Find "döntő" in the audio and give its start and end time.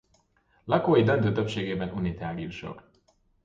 1.03-1.31